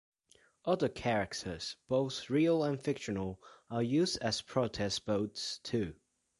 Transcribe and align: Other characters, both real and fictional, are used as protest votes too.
Other 0.65 0.89
characters, 0.89 1.75
both 1.87 2.27
real 2.27 2.63
and 2.63 2.81
fictional, 2.81 3.39
are 3.69 3.83
used 3.83 4.17
as 4.23 4.41
protest 4.41 5.05
votes 5.05 5.59
too. 5.59 5.93